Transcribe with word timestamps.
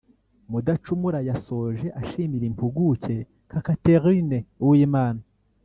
Mudacumura 0.51 1.19
yasoje 1.29 1.87
ashimira 2.01 2.45
impuguke 2.51 3.15
nka 3.47 3.59
Katherine 3.65 4.37
Uwimana 4.63 5.21